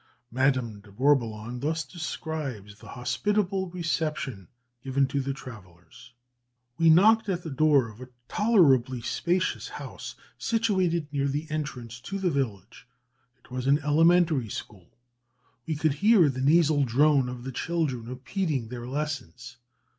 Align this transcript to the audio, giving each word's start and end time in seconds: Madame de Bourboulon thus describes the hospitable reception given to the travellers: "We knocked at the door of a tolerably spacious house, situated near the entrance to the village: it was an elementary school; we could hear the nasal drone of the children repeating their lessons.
Madame 0.31 0.79
de 0.81 0.91
Bourboulon 0.91 1.59
thus 1.59 1.85
describes 1.85 2.79
the 2.79 2.87
hospitable 2.87 3.69
reception 3.69 4.47
given 4.83 5.05
to 5.05 5.19
the 5.21 5.31
travellers: 5.31 6.13
"We 6.79 6.89
knocked 6.89 7.29
at 7.29 7.43
the 7.43 7.51
door 7.51 7.87
of 7.87 8.01
a 8.01 8.09
tolerably 8.27 9.01
spacious 9.03 9.67
house, 9.67 10.15
situated 10.39 11.05
near 11.11 11.27
the 11.27 11.45
entrance 11.51 11.99
to 12.01 12.17
the 12.17 12.31
village: 12.31 12.87
it 13.43 13.51
was 13.51 13.67
an 13.67 13.77
elementary 13.85 14.49
school; 14.49 14.89
we 15.67 15.75
could 15.75 15.93
hear 15.93 16.29
the 16.31 16.41
nasal 16.41 16.83
drone 16.83 17.29
of 17.29 17.43
the 17.43 17.51
children 17.51 18.05
repeating 18.05 18.69
their 18.69 18.87
lessons. 18.87 19.57